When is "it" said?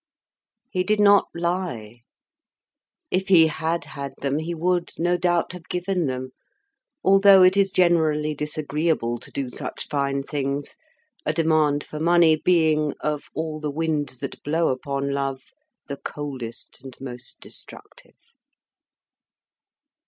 7.43-7.55